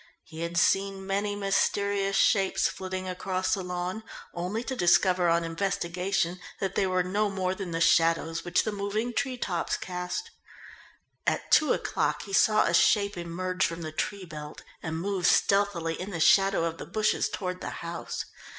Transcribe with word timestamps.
He 0.23 0.39
had 0.41 0.57
seen 0.57 1.05
many 1.05 1.35
mysterious 1.35 2.15
shapes 2.15 2.67
flitting 2.67 3.07
across 3.07 3.53
the 3.53 3.61
lawn, 3.61 4.01
only 4.33 4.63
to 4.63 4.75
discover 4.75 5.29
on 5.29 5.43
investigation 5.43 6.39
that 6.59 6.73
they 6.73 6.87
were 6.87 7.03
no 7.03 7.29
more 7.29 7.53
than 7.53 7.69
the 7.69 7.79
shadows 7.79 8.43
which 8.43 8.63
the 8.63 8.71
moving 8.71 9.13
tree 9.13 9.37
tops 9.37 9.77
cast. 9.77 10.31
At 11.27 11.51
two 11.51 11.71
o'clock 11.71 12.23
he 12.23 12.33
saw 12.33 12.65
a 12.65 12.73
shape 12.73 13.15
emerge 13.15 13.63
from 13.63 13.83
the 13.83 13.91
tree 13.91 14.25
belt 14.25 14.63
and 14.81 14.97
move 14.99 15.27
stealthily 15.27 16.01
in 16.01 16.09
the 16.09 16.19
shadow 16.19 16.63
of 16.65 16.79
the 16.79 16.87
bushes 16.87 17.29
toward 17.29 17.61
the 17.61 17.69
house. 17.85 18.25